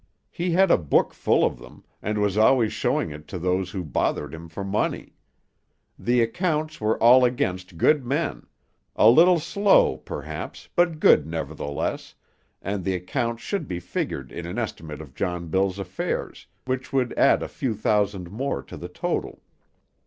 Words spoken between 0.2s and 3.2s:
He had a book full of them, and was always showing